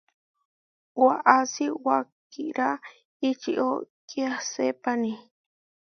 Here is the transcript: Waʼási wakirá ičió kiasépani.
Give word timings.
Waʼási 1.03 1.65
wakirá 1.85 2.69
ičió 3.29 3.67
kiasépani. 4.09 5.11